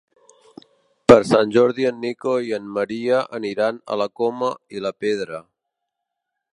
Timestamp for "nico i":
2.07-2.55